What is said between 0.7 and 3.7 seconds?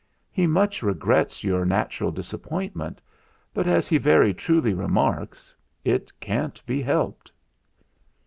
regrets your natural disappointment, but,